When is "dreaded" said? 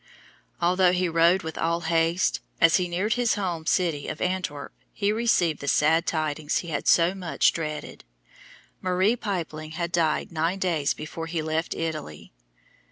7.53-8.03